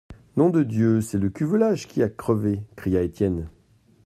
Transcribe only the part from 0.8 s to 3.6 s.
c'est le cuvelage qui a crevé, cria Étienne.